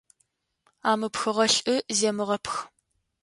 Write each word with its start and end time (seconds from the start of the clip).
Амыпхыгъэ 0.91 1.45
лӏы 1.55 1.75
земыгъэпх. 1.97 2.55